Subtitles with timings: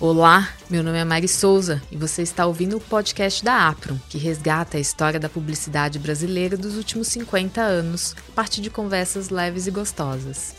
[0.00, 4.16] Olá, meu nome é Mari Souza e você está ouvindo o podcast da Apro, que
[4.16, 9.66] resgata a história da publicidade brasileira dos últimos 50 anos, a partir de conversas leves
[9.66, 10.54] e gostosas.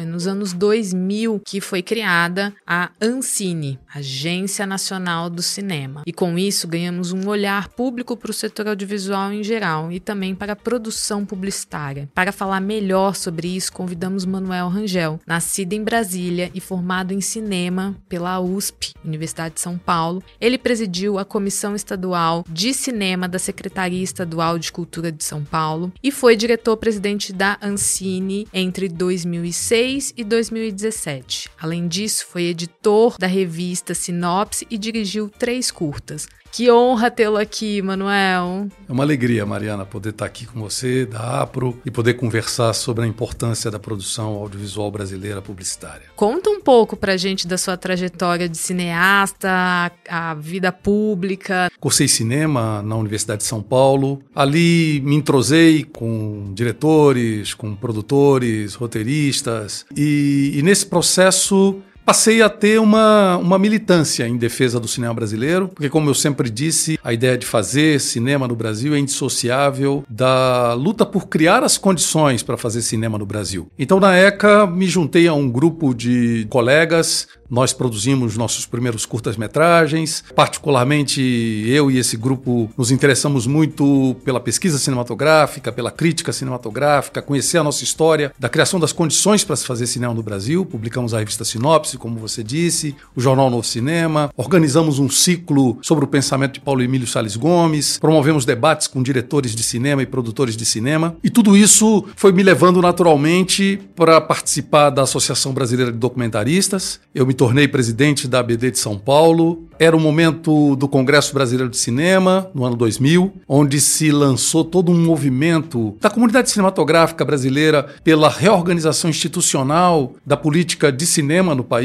[0.00, 6.04] Foi nos anos 2000 que foi criada a Ancine, Agência Nacional do Cinema.
[6.06, 10.34] E com isso ganhamos um olhar público para o setor audiovisual em geral e também
[10.34, 12.08] para a produção publicitária.
[12.14, 17.94] Para falar melhor sobre isso, convidamos Manuel Rangel, nascido em Brasília e formado em cinema
[18.08, 20.22] pela USP, Universidade de São Paulo.
[20.40, 25.92] Ele presidiu a Comissão Estadual de Cinema da Secretaria Estadual de Cultura de São Paulo
[26.02, 31.50] e foi diretor-presidente da Ancine entre 2006 2006 e 2017.
[31.60, 36.28] Além disso, foi editor da revista Sinopse e dirigiu três curtas.
[36.52, 38.66] Que honra tê-lo aqui, Manuel.
[38.88, 43.04] É uma alegria, Mariana, poder estar aqui com você, da APRO, e poder conversar sobre
[43.04, 46.06] a importância da produção audiovisual brasileira publicitária.
[46.16, 51.70] Conta um pouco pra gente da sua trajetória de cineasta, a vida pública.
[51.78, 54.20] Cursei cinema na Universidade de São Paulo.
[54.34, 62.80] Ali me entrosei com diretores, com produtores, roteiristas, e, e nesse processo passei a ter
[62.80, 67.36] uma, uma militância em defesa do cinema brasileiro, porque, como eu sempre disse, a ideia
[67.36, 72.82] de fazer cinema no Brasil é indissociável da luta por criar as condições para fazer
[72.82, 73.70] cinema no Brasil.
[73.78, 80.22] Então, na ECA, me juntei a um grupo de colegas nós produzimos nossos primeiros curtas-metragens.
[80.34, 81.20] Particularmente,
[81.66, 87.64] eu e esse grupo nos interessamos muito pela pesquisa cinematográfica, pela crítica cinematográfica, conhecer a
[87.64, 90.64] nossa história da criação das condições para se fazer cinema no Brasil.
[90.64, 94.30] Publicamos a revista Sinopse, como você disse, o Jornal Novo Cinema.
[94.36, 97.98] Organizamos um ciclo sobre o pensamento de Paulo Emílio Sales Gomes.
[97.98, 101.16] Promovemos debates com diretores de cinema e produtores de cinema.
[101.22, 107.00] E tudo isso foi me levando naturalmente para participar da Associação Brasileira de Documentaristas.
[107.14, 109.66] Eu me tornei presidente da ABD de São Paulo.
[109.78, 114.92] Era o momento do Congresso Brasileiro de Cinema, no ano 2000, onde se lançou todo
[114.92, 121.79] um movimento da comunidade cinematográfica brasileira pela reorganização institucional da política de cinema no país.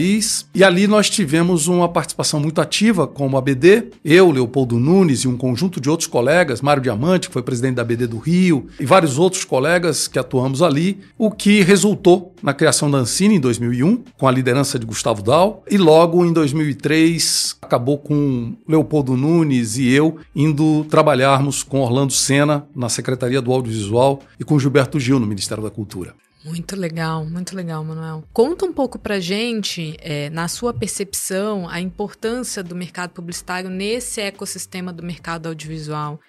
[0.53, 5.37] E ali nós tivemos uma participação muito ativa como ABD, eu, Leopoldo Nunes e um
[5.37, 9.17] conjunto de outros colegas, Mário Diamante, que foi presidente da ABD do Rio, e vários
[9.17, 14.27] outros colegas que atuamos ali, o que resultou na criação da Ancine em 2001, com
[14.27, 20.17] a liderança de Gustavo Dal e logo em 2003 acabou com Leopoldo Nunes e eu
[20.35, 25.63] indo trabalharmos com Orlando Senna na Secretaria do Audiovisual e com Gilberto Gil no Ministério
[25.63, 26.13] da Cultura.
[26.45, 28.23] Muito legal, muito legal, Manuel.
[28.31, 34.21] Conta um pouco pra gente, é, na sua percepção, a importância do mercado publicitário nesse
[34.21, 36.19] ecossistema do mercado audiovisual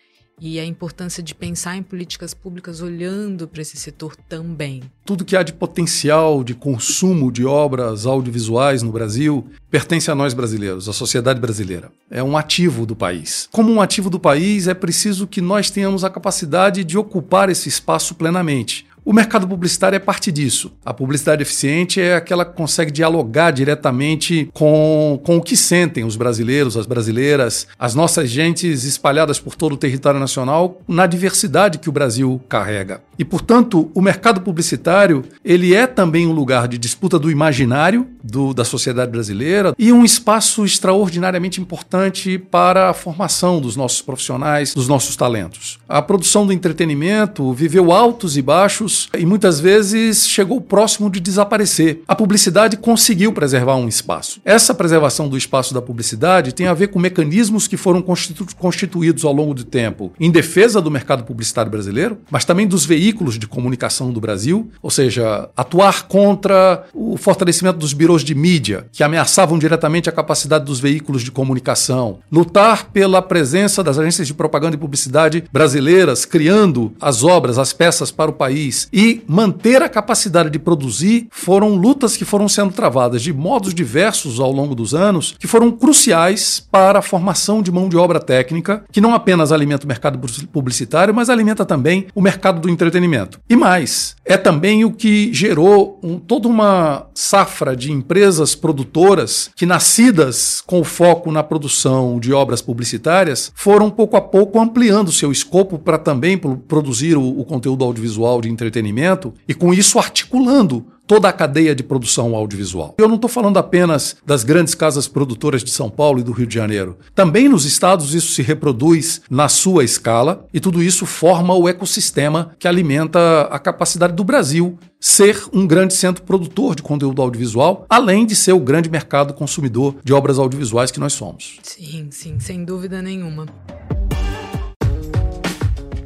[0.41, 4.83] e a importância de pensar em políticas públicas olhando para esse setor também.
[5.05, 10.35] Tudo que há de potencial de consumo de obras audiovisuais no Brasil pertence a nós
[10.35, 11.91] brasileiros, à sociedade brasileira.
[12.11, 13.49] É um ativo do país.
[13.51, 17.69] Como um ativo do país, é preciso que nós tenhamos a capacidade de ocupar esse
[17.69, 18.87] espaço plenamente.
[19.09, 20.73] O mercado publicitário é parte disso.
[20.85, 26.17] A publicidade eficiente é aquela que consegue dialogar diretamente com, com o que sentem os
[26.17, 31.89] brasileiros, as brasileiras, as nossas gentes espalhadas por todo o território nacional, na diversidade que
[31.89, 33.01] o Brasil carrega.
[33.17, 38.53] E, portanto, o mercado publicitário ele é também um lugar de disputa do imaginário do,
[38.53, 44.89] da sociedade brasileira e um espaço extraordinariamente importante para a formação dos nossos profissionais, dos
[44.89, 45.79] nossos talentos.
[45.89, 52.03] A produção do entretenimento viveu altos e baixos e muitas vezes chegou próximo de desaparecer.
[52.07, 54.41] A publicidade conseguiu preservar um espaço.
[54.45, 59.25] Essa preservação do espaço da publicidade tem a ver com mecanismos que foram constitu constituídos
[59.25, 63.47] ao longo do tempo em defesa do mercado publicitário brasileiro, mas também dos veículos de
[63.47, 69.59] comunicação do Brasil, ou seja, atuar contra o fortalecimento dos birôs de mídia, que ameaçavam
[69.59, 74.79] diretamente a capacidade dos veículos de comunicação, lutar pela presença das agências de propaganda e
[74.79, 80.59] publicidade brasileiras, criando as obras, as peças para o país, e manter a capacidade de
[80.59, 85.47] produzir foram lutas que foram sendo travadas de modos diversos ao longo dos anos, que
[85.47, 89.89] foram cruciais para a formação de mão de obra técnica, que não apenas alimenta o
[89.89, 90.19] mercado
[90.53, 93.41] publicitário, mas alimenta também o mercado do entretenimento.
[93.49, 99.67] E mais, é também o que gerou um, toda uma safra de empresas produtoras que,
[99.67, 105.79] nascidas com foco na produção de obras publicitárias, foram pouco a pouco ampliando seu escopo
[105.79, 111.29] para também produzir o, o conteúdo audiovisual de entretenimento entretenimento e com isso articulando toda
[111.29, 112.97] a cadeia de produção audiovisual.
[112.99, 116.49] Eu não estou falando apenas das grandes casas produtoras de São Paulo e do Rio
[116.49, 116.99] de Janeiro.
[117.15, 122.51] Também nos estados isso se reproduz na sua escala e tudo isso forma o ecossistema
[122.59, 128.27] que alimenta a capacidade do Brasil ser um grande centro produtor de conteúdo audiovisual, além
[128.27, 131.61] de ser o grande mercado consumidor de obras audiovisuais que nós somos.
[131.63, 133.47] Sim, sim, sem dúvida nenhuma.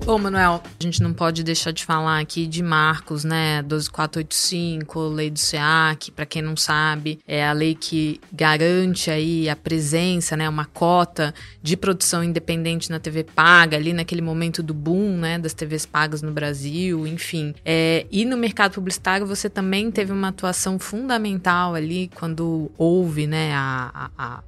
[0.03, 3.63] Bom, Manuel, a gente não pode deixar de falar aqui de marcos, né?
[3.63, 9.55] 12485, lei do SEAC, para quem não sabe, é a lei que garante aí a
[9.55, 15.19] presença, né, uma cota de produção independente na TV paga, ali naquele momento do boom,
[15.19, 17.55] né, das TVs pagas no Brasil, enfim.
[17.65, 23.53] É, e no mercado publicitário você também teve uma atuação fundamental ali quando houve, né,
[23.55, 24.43] a, a, a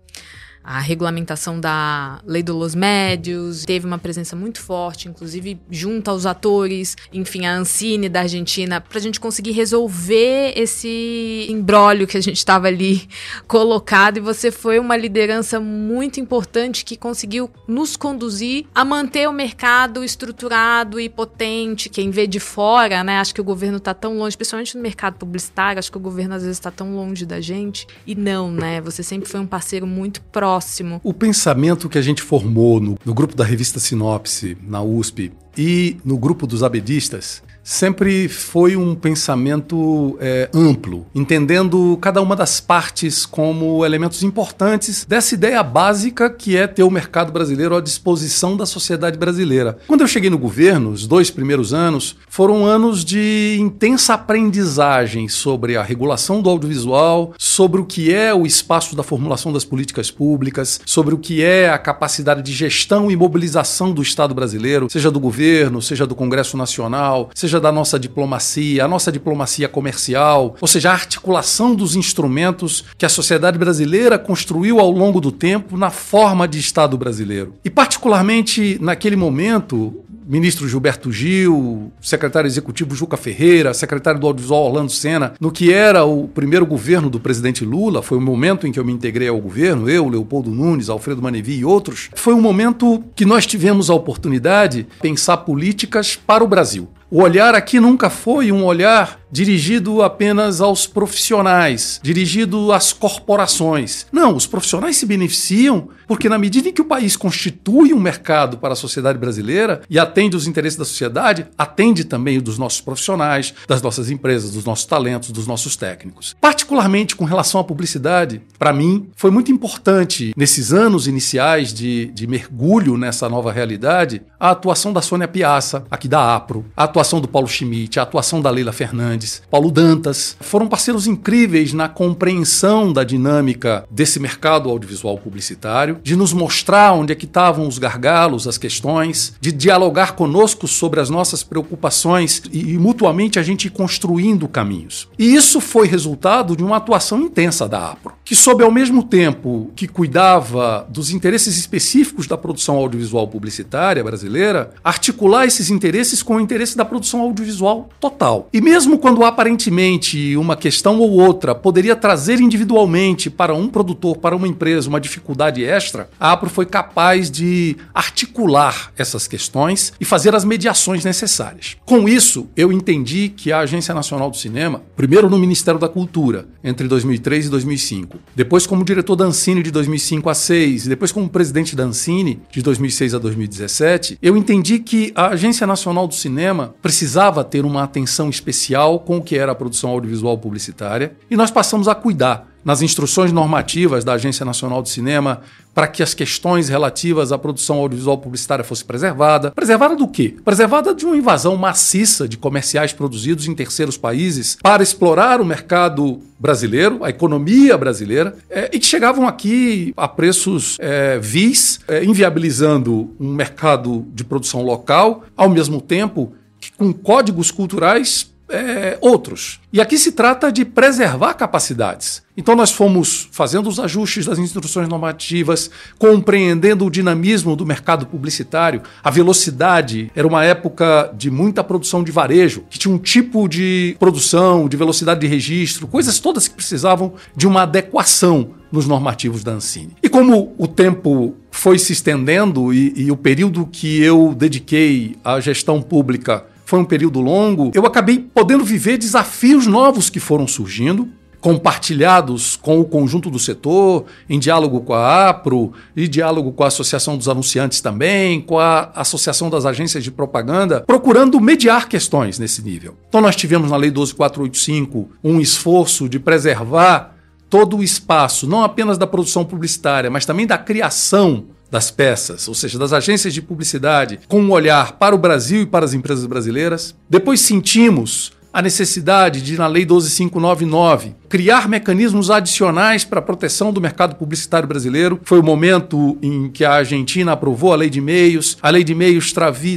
[0.65, 6.25] a regulamentação da lei do Los Médios, teve uma presença muito forte, inclusive junto aos
[6.25, 12.21] atores, enfim, a Ancine da Argentina, para a gente conseguir resolver esse embrólio que a
[12.21, 13.09] gente estava ali
[13.49, 14.19] colocado.
[14.19, 20.05] E você foi uma liderança muito importante que conseguiu nos conduzir a manter o mercado
[20.05, 21.89] estruturado e potente.
[21.89, 25.17] Quem vê de fora, né, acho que o governo está tão longe, principalmente no mercado
[25.17, 27.87] publicitário, acho que o governo às vezes está tão longe da gente.
[28.07, 28.81] E não, né?
[28.81, 31.01] Você sempre foi um parceiro muito próximo próximo.
[31.03, 35.97] O pensamento que a gente formou no, no grupo da revista Sinopse, na USP, e
[36.05, 43.25] no grupo dos abedistas, sempre foi um pensamento é, amplo, entendendo cada uma das partes
[43.25, 48.67] como elementos importantes dessa ideia básica que é ter o mercado brasileiro à disposição da
[48.67, 49.79] sociedade brasileira.
[49.87, 55.77] Quando eu cheguei no governo, os dois primeiros anos foram anos de intensa aprendizagem sobre
[55.77, 60.81] a regulação do audiovisual, sobre o que é o espaço da formulação das políticas públicas,
[60.85, 65.21] sobre o que é a capacidade de gestão e mobilização do Estado brasileiro, seja do
[65.21, 70.67] governo, seja do Congresso Nacional, seja seja da nossa diplomacia, a nossa diplomacia comercial, ou
[70.67, 75.91] seja, a articulação dos instrumentos que a sociedade brasileira construiu ao longo do tempo na
[75.91, 77.53] forma de Estado brasileiro.
[77.63, 84.91] E, particularmente naquele momento, ministro Gilberto Gil, secretário executivo Juca Ferreira, secretário do audiovisual Orlando
[84.91, 88.81] Senna, no que era o primeiro governo do presidente Lula, foi o momento em que
[88.81, 93.05] eu me integrei ao governo, eu, Leopoldo Nunes, Alfredo Manevi e outros, foi um momento
[93.15, 96.89] que nós tivemos a oportunidade de pensar políticas para o Brasil.
[97.15, 104.07] O olhar aqui nunca foi um olhar dirigido apenas aos profissionais, dirigido às corporações.
[104.13, 108.59] Não, os profissionais se beneficiam porque, na medida em que o país constitui um mercado
[108.59, 113.55] para a sociedade brasileira e atende os interesses da sociedade, atende também dos nossos profissionais,
[113.67, 116.37] das nossas empresas, dos nossos talentos, dos nossos técnicos.
[116.39, 122.27] Particularmente com relação à publicidade, para mim, foi muito importante, nesses anos iniciais de, de
[122.27, 127.29] mergulho nessa nova realidade, a atuação da Sônia Piazza, aqui da APRO, a atuação do
[127.29, 132.93] Paulo Schmidt, a atuação da Leila Fernandes Fernandes, Paulo Dantas, foram parceiros incríveis na compreensão
[132.93, 138.49] da dinâmica desse mercado audiovisual publicitário, de nos mostrar onde é que estavam os gargalos,
[138.49, 143.71] as questões, de dialogar conosco sobre as nossas preocupações e, e mutuamente a gente ir
[143.71, 145.09] construindo caminhos.
[145.19, 149.71] E isso foi resultado de uma atuação intensa da APRO, que soube ao mesmo tempo
[149.77, 156.41] que cuidava dos interesses específicos da produção audiovisual publicitária brasileira, articular esses interesses com o
[156.41, 158.49] interesse da produção audiovisual total.
[158.53, 164.17] E mesmo quando quando aparentemente uma questão ou outra poderia trazer individualmente para um produtor,
[164.17, 170.05] para uma empresa, uma dificuldade extra, a APRO foi capaz de articular essas questões e
[170.07, 171.77] fazer as mediações necessárias.
[171.85, 176.47] Com isso, eu entendi que a Agência Nacional do Cinema, primeiro no Ministério da Cultura,
[176.65, 181.13] entre 2003 e 2005, depois como diretor da Ancine de 2005 a 6, e depois
[181.13, 186.15] como presidente da Ancine de 2006 a 2017, eu entendi que a Agência Nacional do
[186.15, 191.37] Cinema precisava ter uma atenção especial com o que era a produção audiovisual publicitária e
[191.37, 195.41] nós passamos a cuidar nas instruções normativas da Agência Nacional de Cinema
[195.75, 199.51] para que as questões relativas à produção audiovisual publicitária fossem preservada.
[199.51, 200.37] Preservada do quê?
[200.45, 206.21] Preservada de uma invasão maciça de comerciais produzidos em terceiros países para explorar o mercado
[206.39, 213.15] brasileiro, a economia brasileira, é, e que chegavam aqui a preços é, vis, é, inviabilizando
[213.19, 219.61] um mercado de produção local, ao mesmo tempo que com códigos culturais é, outros.
[219.73, 222.23] E aqui se trata de preservar capacidades.
[222.37, 228.83] Então, nós fomos fazendo os ajustes das instruções normativas, compreendendo o dinamismo do mercado publicitário.
[229.03, 233.97] A velocidade era uma época de muita produção de varejo, que tinha um tipo de
[233.99, 239.53] produção, de velocidade de registro, coisas todas que precisavam de uma adequação nos normativos da
[239.53, 239.95] Ancine.
[240.03, 245.39] E como o tempo foi se estendendo e, e o período que eu dediquei à
[245.39, 251.07] gestão pública foi um período longo, eu acabei podendo viver desafios novos que foram surgindo,
[251.39, 256.69] compartilhados com o conjunto do setor, em diálogo com a APRO, e diálogo com a
[256.69, 262.63] Associação dos Anunciantes também, com a Associação das Agências de Propaganda, procurando mediar questões nesse
[262.63, 262.97] nível.
[263.07, 267.17] Então nós tivemos na Lei 12485 um esforço de preservar
[267.51, 272.55] todo o espaço, não apenas da produção publicitária, mas também da criação das peças, ou
[272.55, 276.27] seja, das agências de publicidade, com um olhar para o Brasil e para as empresas
[276.27, 276.95] brasileiras.
[277.09, 283.81] Depois sentimos a necessidade de, na Lei 12599, criar mecanismos adicionais para a proteção do
[283.81, 285.19] mercado publicitário brasileiro.
[285.25, 288.59] Foi o momento em que a Argentina aprovou a Lei de Meios.
[288.61, 289.33] A Lei de Meios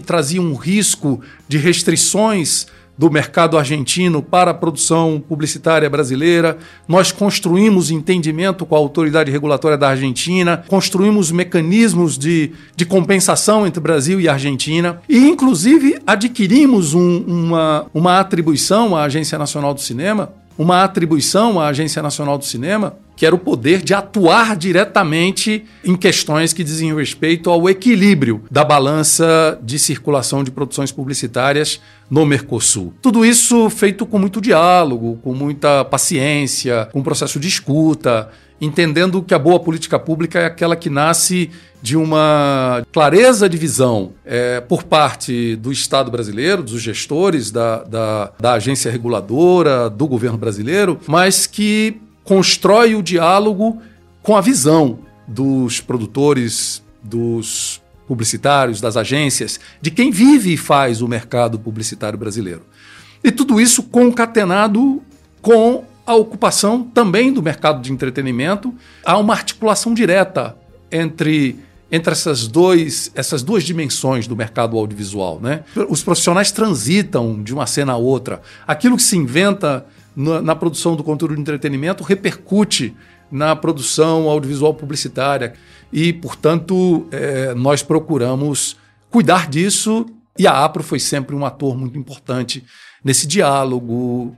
[0.06, 6.58] trazia um risco de restrições do mercado argentino para a produção publicitária brasileira.
[6.88, 13.82] Nós construímos entendimento com a autoridade regulatória da Argentina, construímos mecanismos de, de compensação entre
[13.82, 20.32] Brasil e Argentina e, inclusive, adquirimos um, uma, uma atribuição à Agência Nacional do Cinema,
[20.58, 25.96] uma atribuição à Agência Nacional do Cinema que era o poder de atuar diretamente em
[25.96, 32.94] questões que dizem respeito ao equilíbrio da balança de circulação de produções publicitárias no Mercosul.
[33.02, 39.22] Tudo isso feito com muito diálogo, com muita paciência, com um processo de escuta, entendendo
[39.22, 44.60] que a boa política pública é aquela que nasce de uma clareza de visão é,
[44.60, 51.00] por parte do Estado brasileiro, dos gestores da, da, da agência reguladora, do governo brasileiro,
[51.06, 53.82] mas que constrói o diálogo
[54.24, 61.08] com a visão dos produtores, dos publicitários, das agências, de quem vive e faz o
[61.08, 62.62] mercado publicitário brasileiro.
[63.24, 65.02] E tudo isso concatenado
[65.42, 68.74] com a ocupação também do mercado de entretenimento.
[69.04, 70.56] Há uma articulação direta
[70.92, 71.58] entre,
[71.92, 75.40] entre essas, dois, essas duas dimensões do mercado audiovisual.
[75.42, 75.64] Né?
[75.90, 78.42] Os profissionais transitam de uma cena a outra.
[78.68, 79.86] Aquilo que se inventa
[80.16, 82.96] na, na produção do conteúdo de entretenimento repercute
[83.32, 85.54] na produção audiovisual publicitária.
[85.92, 88.78] E, portanto, é, nós procuramos
[89.10, 90.06] cuidar disso
[90.38, 92.64] e a APRO foi sempre um ator muito importante
[93.04, 94.36] nesse diálogo,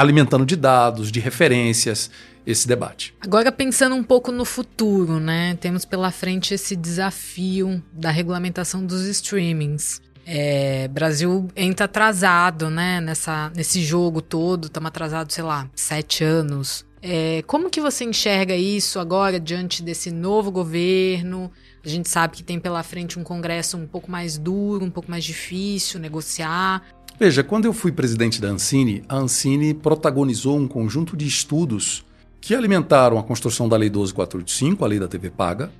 [0.00, 2.10] alimentando de dados, de referências,
[2.46, 3.14] esse debate.
[3.20, 5.56] Agora pensando um pouco no futuro, né?
[5.60, 10.00] Temos pela frente esse desafio da regulamentação dos streamings.
[10.26, 16.86] É, Brasil entra atrasado, né, nessa, nesse jogo todo, estamos atrasados, sei lá, sete anos.
[17.02, 21.50] É, como que você enxerga isso agora diante desse novo governo?
[21.84, 25.10] A gente sabe que tem pela frente um Congresso um pouco mais duro, um pouco
[25.10, 26.82] mais difícil negociar.
[27.22, 32.02] Veja, quando eu fui presidente da Ancine, a Ancine protagonizou um conjunto de estudos
[32.40, 35.70] que alimentaram a construção da Lei 12485, a lei da TV paga,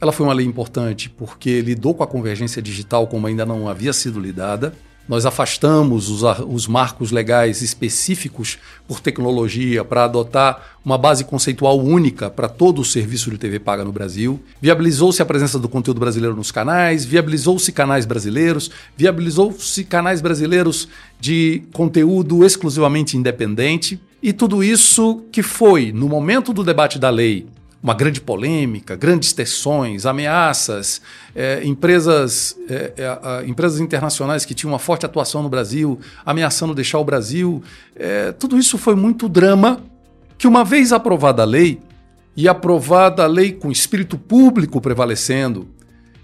[0.00, 3.92] ela foi uma lei importante porque lidou com a convergência digital como ainda não havia
[3.92, 4.74] sido lidada.
[5.08, 12.28] Nós afastamos os, os marcos legais específicos por tecnologia para adotar uma base conceitual única
[12.28, 14.38] para todo o serviço de TV paga no Brasil.
[14.60, 20.88] Viabilizou-se a presença do conteúdo brasileiro nos canais, viabilizou-se canais brasileiros, viabilizou-se canais brasileiros
[21.18, 23.98] de conteúdo exclusivamente independente.
[24.22, 27.46] E tudo isso que foi, no momento do debate da lei,
[27.82, 31.00] uma grande polêmica, grandes tensões, ameaças,
[31.34, 36.98] é, empresas, é, é, empresas internacionais que tinham uma forte atuação no Brasil, ameaçando deixar
[36.98, 37.62] o Brasil.
[37.94, 39.80] É, tudo isso foi muito drama
[40.36, 41.80] que, uma vez aprovada a lei,
[42.36, 45.68] e aprovada a lei com espírito público prevalecendo,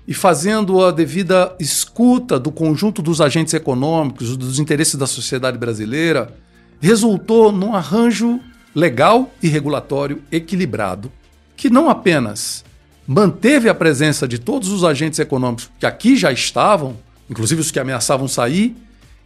[0.06, 6.34] e fazendo a devida escuta do conjunto dos agentes econômicos, dos interesses da sociedade brasileira,
[6.80, 8.38] resultou num arranjo
[8.74, 11.10] legal e regulatório equilibrado
[11.56, 12.64] que não apenas
[13.06, 16.96] manteve a presença de todos os agentes econômicos que aqui já estavam,
[17.28, 18.76] inclusive os que ameaçavam sair,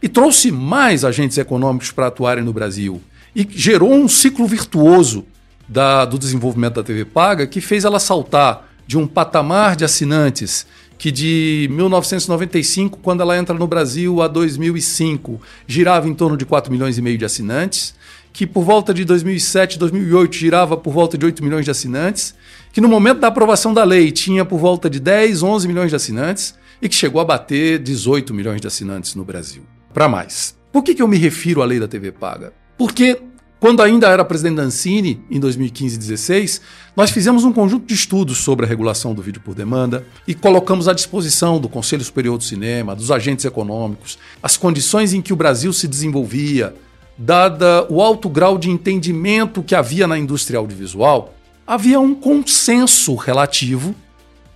[0.02, 3.00] e trouxe mais agentes econômicos para atuarem no Brasil.
[3.34, 5.24] E gerou um ciclo virtuoso
[5.68, 10.66] da, do desenvolvimento da TV Paga que fez ela saltar de um patamar de assinantes
[10.96, 16.72] que de 1995, quando ela entra no Brasil, a 2005, girava em torno de 4
[16.72, 17.94] milhões e meio de assinantes,
[18.32, 22.34] que por volta de 2007, 2008 girava por volta de 8 milhões de assinantes,
[22.72, 25.96] que no momento da aprovação da lei tinha por volta de 10, 11 milhões de
[25.96, 29.62] assinantes e que chegou a bater 18 milhões de assinantes no Brasil.
[29.92, 30.56] Para mais.
[30.72, 32.52] Por que, que eu me refiro à lei da TV paga?
[32.76, 33.18] Porque
[33.60, 36.60] quando ainda era presidente da Ancine, em 2015 e 2016,
[36.96, 40.86] nós fizemos um conjunto de estudos sobre a regulação do vídeo por demanda e colocamos
[40.86, 45.36] à disposição do Conselho Superior do Cinema, dos agentes econômicos, as condições em que o
[45.36, 46.72] Brasil se desenvolvia,
[47.18, 51.34] dada o alto grau de entendimento que havia na indústria audiovisual,
[51.66, 53.94] havia um consenso relativo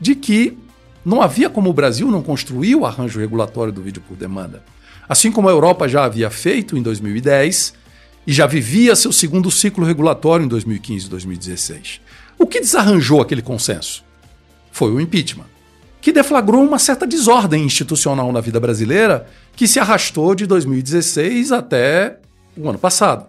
[0.00, 0.56] de que
[1.04, 4.62] não havia como o Brasil não construir o arranjo regulatório do vídeo por demanda.
[5.08, 7.74] assim como a Europa já havia feito em 2010
[8.24, 12.00] e já vivia seu segundo ciclo regulatório em 2015 e 2016.
[12.38, 14.04] O que desarranjou aquele consenso?
[14.70, 15.46] Foi o impeachment,
[16.00, 22.21] que deflagrou uma certa desordem institucional na vida brasileira que se arrastou de 2016 até
[22.56, 23.26] o ano passado,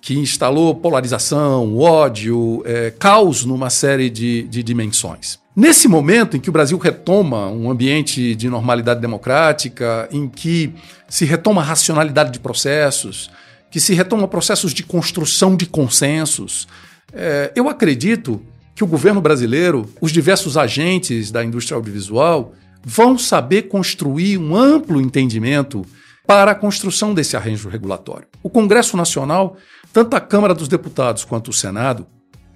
[0.00, 5.38] que instalou polarização, ódio, é, caos numa série de, de dimensões.
[5.54, 10.72] Nesse momento em que o Brasil retoma um ambiente de normalidade democrática, em que
[11.08, 13.30] se retoma a racionalidade de processos,
[13.70, 16.66] que se retoma processos de construção de consensos,
[17.12, 18.42] é, eu acredito
[18.74, 22.54] que o governo brasileiro, os diversos agentes da indústria audiovisual,
[22.84, 25.84] vão saber construir um amplo entendimento
[26.26, 28.28] para a construção desse arranjo regulatório.
[28.42, 29.56] O Congresso Nacional,
[29.92, 32.06] tanto a Câmara dos Deputados quanto o Senado,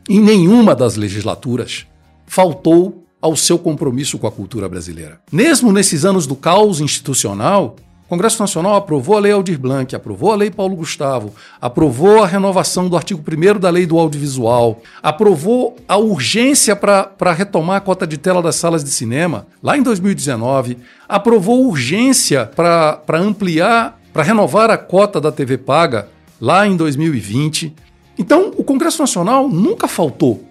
[0.08, 1.86] em nenhuma das legislaturas
[2.26, 5.20] faltou ao seu compromisso com a cultura brasileira.
[5.32, 10.30] Mesmo nesses anos do caos institucional, o Congresso Nacional aprovou a Lei Aldir Blanc, aprovou
[10.30, 15.76] a Lei Paulo Gustavo, aprovou a renovação do artigo 1 da Lei do Audiovisual, aprovou
[15.88, 20.78] a urgência para retomar a cota de tela das salas de cinema, lá em 2019,
[21.08, 26.08] aprovou urgência para ampliar, para renovar a cota da TV paga,
[26.40, 27.74] lá em 2020.
[28.16, 30.44] Então, o Congresso Nacional nunca faltou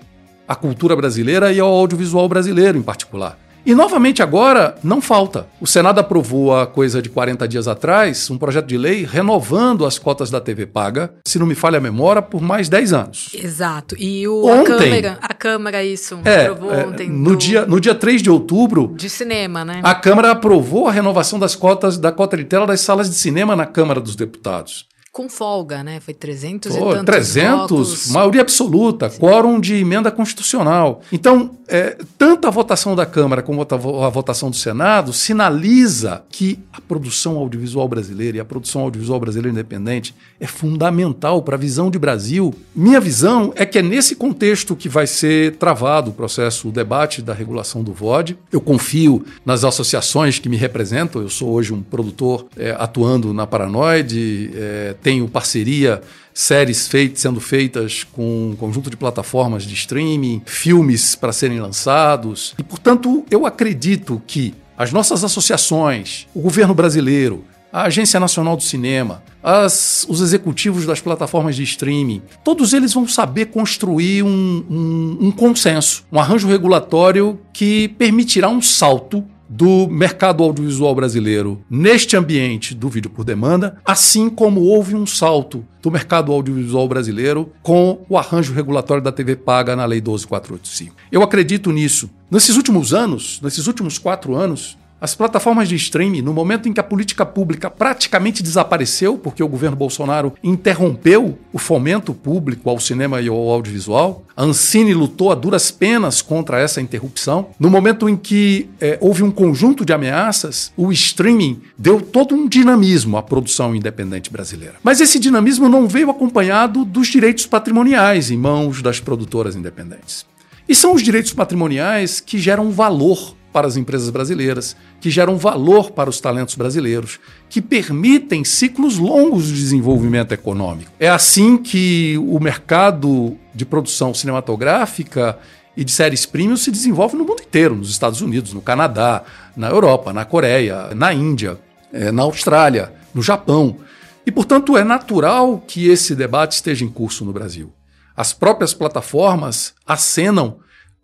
[0.45, 3.44] à cultura brasileira e ao audiovisual brasileiro em particular.
[3.65, 5.47] E novamente agora não falta.
[5.59, 9.97] O Senado aprovou há coisa de 40 dias atrás um projeto de lei renovando as
[9.97, 13.29] cotas da TV paga, se não me falha a memória, por mais 10 anos.
[13.33, 13.95] Exato.
[13.97, 17.09] E o, ontem, a Câmara, a Câmara isso, é, aprovou é, ontem.
[17.09, 17.37] No, do...
[17.37, 18.93] dia, no dia 3 de outubro.
[18.95, 19.81] De cinema, né?
[19.83, 23.55] A Câmara aprovou a renovação das cotas da cota de tela das salas de cinema
[23.55, 26.01] na Câmara dos Deputados com folga, né?
[26.01, 28.11] Foi 300 Pô, e tantos 300, votos.
[28.11, 29.17] maioria absoluta, Sim.
[29.17, 31.01] quórum de emenda constitucional.
[31.09, 36.81] Então, é, tanto a votação da Câmara como a votação do Senado sinaliza que a
[36.81, 41.97] produção audiovisual brasileira e a produção audiovisual brasileira independente é fundamental para a visão de
[41.97, 42.53] Brasil.
[42.75, 47.21] Minha visão é que é nesse contexto que vai ser travado o processo, o debate
[47.21, 48.37] da regulação do VOD.
[48.51, 51.21] Eu confio nas associações que me representam.
[51.21, 56.01] Eu sou hoje um produtor é, atuando na Paranoide, é, tenho parceria
[56.33, 62.55] séries feitas, sendo feitas com um conjunto de plataformas de streaming, filmes para serem lançados.
[62.57, 68.63] E, portanto, eu acredito que as nossas associações, o governo brasileiro, a Agência Nacional do
[68.63, 75.17] Cinema, as, os executivos das plataformas de streaming, todos eles vão saber construir um, um,
[75.27, 82.73] um consenso, um arranjo regulatório que permitirá um salto do mercado audiovisual brasileiro neste ambiente
[82.73, 88.17] do vídeo por demanda, assim como houve um salto do mercado audiovisual brasileiro com o
[88.17, 90.95] arranjo regulatório da TV paga na Lei 12485.
[91.11, 92.09] Eu acredito nisso.
[92.29, 96.79] Nesses últimos anos, nesses últimos quatro anos, as plataformas de streaming, no momento em que
[96.79, 103.21] a política pública praticamente desapareceu, porque o governo Bolsonaro interrompeu o fomento público ao cinema
[103.21, 107.49] e ao audiovisual, a Ancine lutou a duras penas contra essa interrupção.
[107.59, 112.47] No momento em que é, houve um conjunto de ameaças, o streaming deu todo um
[112.47, 114.73] dinamismo à produção independente brasileira.
[114.83, 120.25] Mas esse dinamismo não veio acompanhado dos direitos patrimoniais em mãos das produtoras independentes.
[120.67, 125.91] E são os direitos patrimoniais que geram valor para as empresas brasileiras, que geram valor
[125.91, 130.91] para os talentos brasileiros, que permitem ciclos longos de desenvolvimento econômico.
[130.99, 135.39] É assim que o mercado de produção cinematográfica
[135.77, 139.23] e de séries premium se desenvolve no mundo inteiro, nos Estados Unidos, no Canadá,
[139.55, 141.57] na Europa, na Coreia, na Índia,
[141.93, 143.77] é, na Austrália, no Japão.
[144.25, 147.71] E, portanto, é natural que esse debate esteja em curso no Brasil.
[148.17, 150.57] As próprias plataformas acenam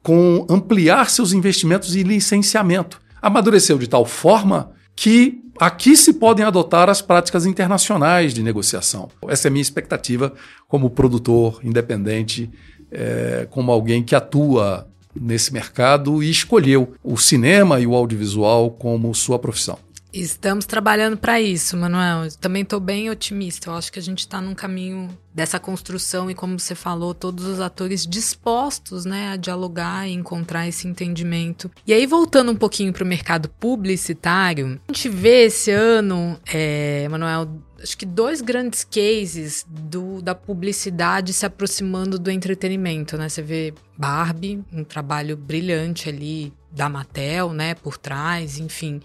[0.03, 3.01] com ampliar seus investimentos e licenciamento.
[3.21, 9.09] Amadureceu de tal forma que aqui se podem adotar as práticas internacionais de negociação.
[9.27, 10.33] Essa é a minha expectativa
[10.67, 12.49] como produtor independente,
[12.91, 19.13] é, como alguém que atua nesse mercado e escolheu o cinema e o audiovisual como
[19.13, 19.77] sua profissão.
[20.13, 22.29] Estamos trabalhando para isso, Manuel.
[22.39, 23.69] Também estou bem otimista.
[23.69, 27.45] Eu acho que a gente está num caminho dessa construção e, como você falou, todos
[27.45, 31.71] os atores dispostos né, a dialogar e encontrar esse entendimento.
[31.87, 37.07] E aí, voltando um pouquinho para o mercado publicitário, a gente vê esse ano, é,
[37.07, 37.49] Manuel,
[37.81, 43.29] acho que dois grandes cases do, da publicidade se aproximando do entretenimento, né?
[43.29, 49.01] Você vê Barbie, um trabalho brilhante ali da Mattel, né, por trás, enfim.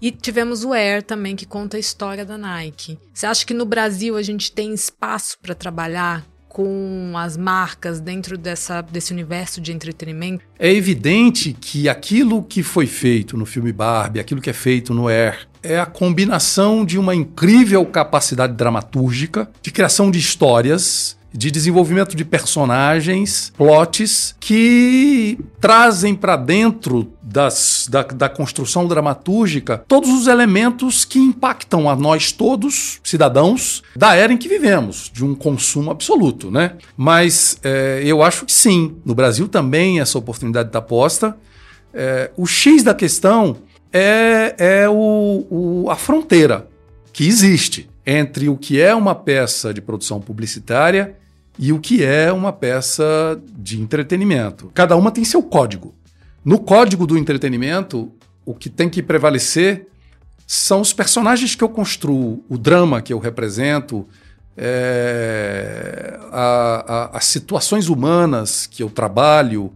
[0.00, 2.98] E tivemos o Air também, que conta a história da Nike.
[3.12, 8.38] Você acha que no Brasil a gente tem espaço para trabalhar com as marcas dentro
[8.38, 10.42] dessa, desse universo de entretenimento?
[10.58, 15.06] É evidente que aquilo que foi feito no filme Barbie, aquilo que é feito no
[15.06, 22.16] Air, é a combinação de uma incrível capacidade dramatúrgica, de criação de histórias de desenvolvimento
[22.16, 31.04] de personagens, plots que trazem para dentro das, da, da, construção dramatúrgica todos os elementos
[31.04, 36.50] que impactam a nós todos, cidadãos, da era em que vivemos, de um consumo absoluto,
[36.50, 36.78] né?
[36.96, 41.36] Mas é, eu acho que sim, no Brasil também essa oportunidade está posta.
[41.92, 43.58] É, o X da questão
[43.92, 46.66] é, é o, o, a fronteira
[47.12, 51.16] que existe entre o que é uma peça de produção publicitária
[51.58, 54.70] e o que é uma peça de entretenimento.
[54.72, 55.94] Cada uma tem seu código.
[56.46, 58.12] No código do entretenimento,
[58.44, 59.88] o que tem que prevalecer
[60.46, 64.06] são os personagens que eu construo, o drama que eu represento,
[64.56, 69.72] é, a, a, as situações humanas que eu trabalho,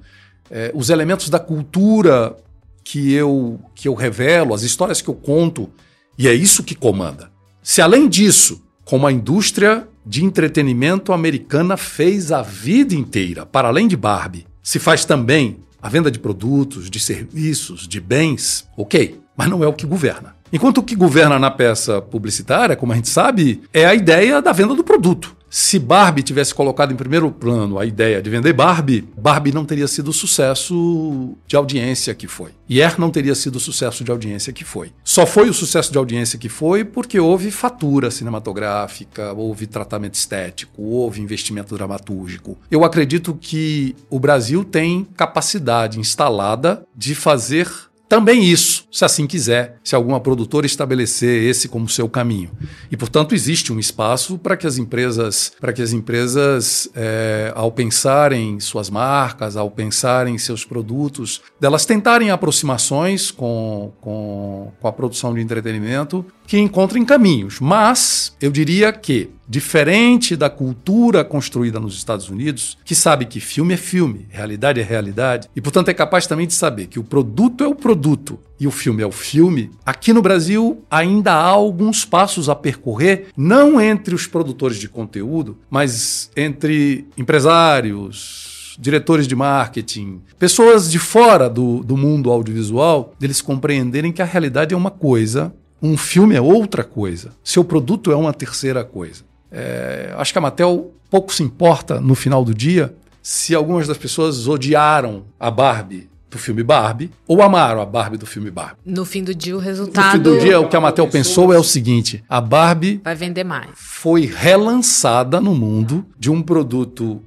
[0.49, 2.37] é, os elementos da cultura
[2.85, 5.69] que eu, que eu revelo, as histórias que eu conto,
[6.17, 7.33] e é isso que comanda.
[7.61, 13.89] Se além disso, como a indústria de entretenimento americana fez a vida inteira, para além
[13.89, 14.47] de Barbie.
[14.63, 19.67] Se faz também a venda de produtos, de serviços, de bens, ok, mas não é
[19.67, 20.35] o que governa.
[20.53, 24.53] Enquanto o que governa na peça publicitária, como a gente sabe, é a ideia da
[24.53, 25.37] venda do produto.
[25.53, 29.89] Se Barbie tivesse colocado em primeiro plano a ideia de vender Barbie, Barbie não teria
[29.89, 32.53] sido o sucesso de audiência que foi.
[32.71, 34.93] Air não teria sido o sucesso de audiência que foi.
[35.03, 40.83] Só foi o sucesso de audiência que foi porque houve fatura cinematográfica, houve tratamento estético,
[40.83, 42.57] houve investimento dramatúrgico.
[42.71, 47.69] Eu acredito que o Brasil tem capacidade instalada de fazer
[48.11, 52.51] também isso, se assim quiser, se alguma produtora estabelecer esse como seu caminho.
[52.91, 57.71] E, portanto, existe um espaço para que as empresas, para que as empresas, é, ao
[57.71, 65.33] pensarem suas marcas, ao pensarem seus produtos, delas tentarem aproximações com, com, com a produção
[65.33, 67.61] de entretenimento que encontrem caminhos.
[67.61, 73.75] Mas eu diria que Diferente da cultura construída nos Estados Unidos, que sabe que filme
[73.75, 77.65] é filme, realidade é realidade, e portanto é capaz também de saber que o produto
[77.65, 82.05] é o produto e o filme é o filme, aqui no Brasil ainda há alguns
[82.05, 90.21] passos a percorrer, não entre os produtores de conteúdo, mas entre empresários, diretores de marketing,
[90.39, 95.53] pessoas de fora do, do mundo audiovisual, deles compreenderem que a realidade é uma coisa,
[95.83, 99.23] um filme é outra coisa, seu produto é uma terceira coisa.
[99.51, 103.99] É, acho que a Mattel pouco se importa no final do dia se algumas das
[103.99, 108.77] pessoas odiaram a Barbie do filme Barbie ou amaram a Barbie do filme Barbie.
[108.87, 110.07] No fim do dia, o resultado.
[110.07, 113.17] No fim do dia, o que a Mattel pensou é o seguinte: a Barbie vai
[113.17, 113.71] vender mais.
[113.75, 117.21] Foi relançada no mundo de um produto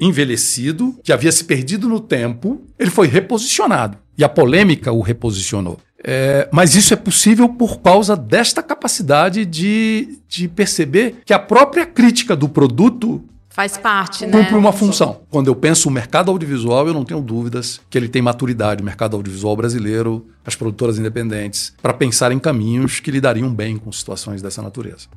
[0.00, 3.98] envelhecido, que havia se perdido no tempo, ele foi reposicionado.
[4.16, 5.78] E a polêmica o reposicionou.
[6.08, 11.84] É, mas isso é possível por causa desta capacidade de, de perceber que a própria
[11.84, 14.44] crítica do produto Faz parte, cumpre né?
[14.44, 15.22] Cumpre uma função.
[15.30, 18.84] Quando eu penso o mercado audiovisual, eu não tenho dúvidas que ele tem maturidade, o
[18.84, 24.42] mercado audiovisual brasileiro, as produtoras independentes, para pensar em caminhos que lidariam bem com situações
[24.42, 25.08] dessa natureza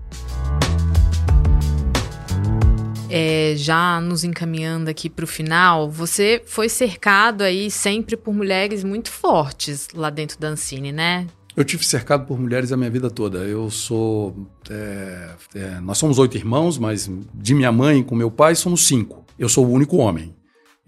[3.10, 8.84] é, já nos encaminhando aqui para o final, você foi cercado aí sempre por mulheres
[8.84, 11.28] muito fortes lá dentro da Ancine, né?
[11.56, 13.40] Eu tive cercado por mulheres a minha vida toda.
[13.40, 14.48] Eu sou.
[14.70, 19.26] É, é, nós somos oito irmãos, mas de minha mãe com meu pai somos cinco.
[19.38, 20.34] Eu sou o único homem.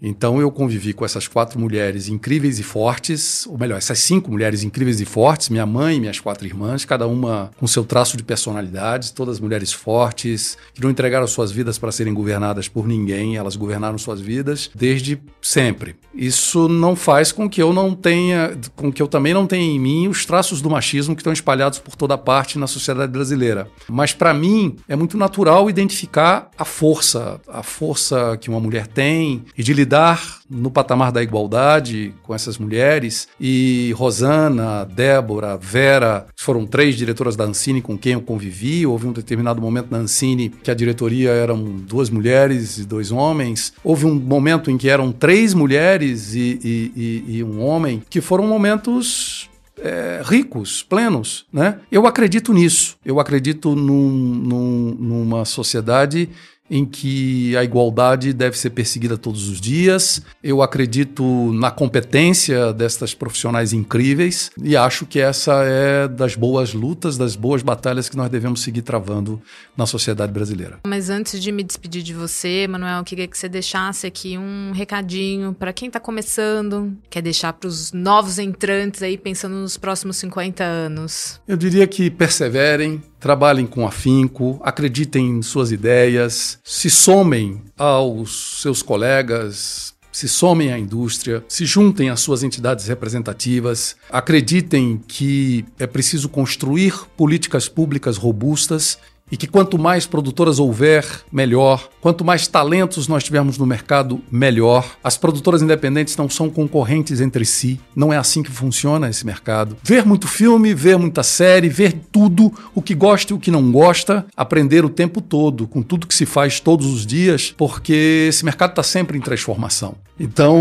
[0.02, 4.64] Então eu convivi com essas quatro mulheres incríveis e fortes, ou melhor, essas cinco mulheres
[4.64, 8.24] incríveis e fortes, minha mãe e minhas quatro irmãs, cada uma com seu traço de
[8.24, 13.56] personalidade, todas mulheres fortes, que não entregaram suas vidas para serem governadas por ninguém, elas
[13.56, 15.96] governaram suas vidas desde sempre.
[16.16, 19.80] Isso não faz com que eu não tenha, com que eu também não tenha em
[19.80, 23.70] mim os traços do machismo que estão espalhados por toda parte na sociedade brasileira.
[23.88, 29.44] Mas para mim é muito natural identificar a força, a força que uma mulher tem
[29.58, 33.28] e de lidar lidar no patamar da igualdade com essas mulheres.
[33.38, 38.86] E Rosana, Débora, Vera, foram três diretoras da Ancine com quem eu convivi.
[38.86, 43.74] Houve um determinado momento na Ancine que a diretoria eram duas mulheres e dois homens.
[43.84, 48.22] Houve um momento em que eram três mulheres e, e, e, e um homem, que
[48.22, 51.46] foram momentos é, ricos, plenos.
[51.52, 51.80] Né?
[51.92, 52.96] Eu acredito nisso.
[53.04, 56.30] Eu acredito num, num, numa sociedade
[56.72, 60.22] em que a igualdade deve ser perseguida todos os dias.
[60.42, 67.18] Eu acredito na competência destas profissionais incríveis e acho que essa é das boas lutas,
[67.18, 69.42] das boas batalhas que nós devemos seguir travando
[69.76, 70.80] na sociedade brasileira.
[70.88, 74.72] Mas antes de me despedir de você, Manuel, eu queria que você deixasse aqui um
[74.72, 80.16] recadinho para quem está começando, quer deixar para os novos entrantes aí pensando nos próximos
[80.18, 81.42] 50 anos.
[81.46, 88.82] Eu diria que perseverem, trabalhem com afinco, acreditem em suas ideias, se somem aos seus
[88.82, 96.28] colegas, se somem à indústria, se juntem às suas entidades representativas, acreditem que é preciso
[96.28, 98.98] construir políticas públicas robustas
[99.32, 101.90] e que quanto mais produtoras houver, melhor.
[102.02, 104.98] Quanto mais talentos nós tivermos no mercado, melhor.
[105.04, 107.80] As produtoras independentes não são concorrentes entre si.
[107.96, 109.78] Não é assim que funciona esse mercado.
[109.84, 113.72] Ver muito filme, ver muita série, ver tudo, o que gosta e o que não
[113.72, 118.44] gosta, aprender o tempo todo, com tudo que se faz todos os dias, porque esse
[118.44, 119.96] mercado está sempre em transformação.
[120.20, 120.54] Então,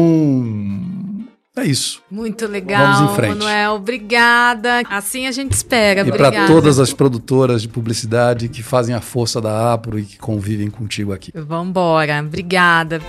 [1.57, 2.03] é isso.
[2.11, 3.39] Muito legal, Vamos em frente.
[3.39, 3.75] Manuel.
[3.75, 4.83] Obrigada.
[4.89, 6.03] Assim a gente espera.
[6.03, 10.19] E para todas as produtoras de publicidade que fazem a força da Apro e que
[10.19, 11.33] convivem contigo aqui.
[11.35, 12.21] Vamos embora.
[12.21, 13.01] Obrigada.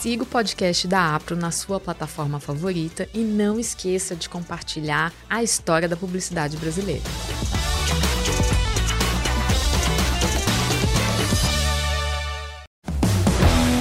[0.00, 5.42] Siga o podcast da Apro na sua plataforma favorita e não esqueça de compartilhar a
[5.42, 7.02] história da publicidade brasileira.